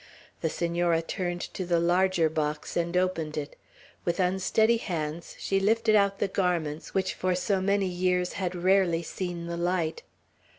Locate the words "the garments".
6.17-6.95